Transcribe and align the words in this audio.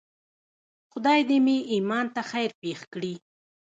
خدای 0.91 1.19
دې 1.29 1.37
مې 1.45 1.57
ایمان 1.73 2.05
ته 2.15 2.21
خیر 2.31 2.49
پېښ 2.61 2.79
کړي. 2.93 3.13